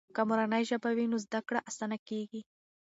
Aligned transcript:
که 0.15 0.21
مورنۍ 0.29 0.63
ژبه 0.69 0.89
وي 0.97 1.05
نو 1.11 1.17
زده 1.25 1.39
کړه 1.47 1.59
آسانه 1.69 1.97
کیږي. 2.07 2.41